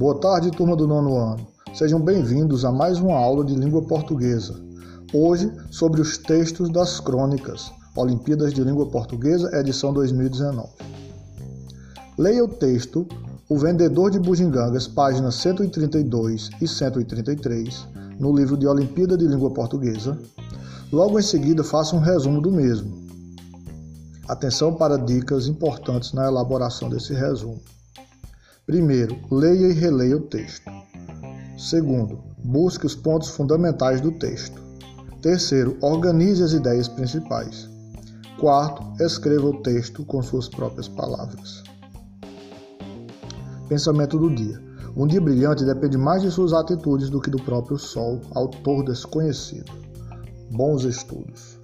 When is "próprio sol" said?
47.42-48.20